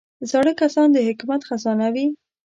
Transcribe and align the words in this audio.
زاړه 0.29 0.53
کسان 0.61 0.87
د 0.93 0.97
حکمت 1.07 1.41
خزانه 1.47 1.87
وي 1.93 2.07